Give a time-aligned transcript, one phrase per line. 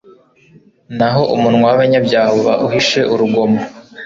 [0.97, 3.59] naho umunwa w’abanyabyaha uba uhishe urugomo